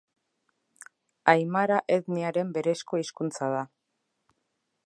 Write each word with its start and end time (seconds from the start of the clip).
Aimara 1.33 1.77
etniaren 1.97 2.57
berezko 2.59 3.03
hizkuntza 3.03 3.55
da. 3.57 3.65